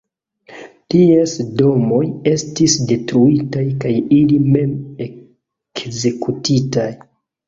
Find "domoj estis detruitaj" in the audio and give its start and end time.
1.57-3.65